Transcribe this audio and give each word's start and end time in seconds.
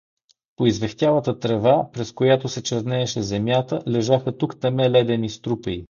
По 0.55 0.65
извехтялата 0.65 1.39
трева, 1.39 1.91
през 1.91 2.11
която 2.11 2.47
се 2.49 2.63
чернееше 2.63 3.21
земята, 3.21 3.81
лежаха 3.87 4.37
тук-таме 4.37 4.91
ледени 4.91 5.29
струпеи. 5.29 5.79